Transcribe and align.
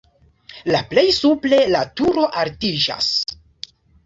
La 0.75 0.79
plej 0.93 1.03
supre 1.17 1.59
la 1.75 1.83
turo 2.01 2.25
altiĝas. 2.45 3.13